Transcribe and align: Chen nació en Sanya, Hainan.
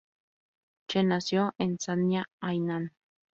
Chen 0.87 1.09
nació 1.09 1.53
en 1.59 1.77
Sanya, 1.79 2.25
Hainan. 2.41 2.91